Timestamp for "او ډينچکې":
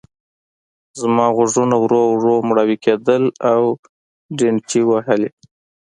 3.51-4.81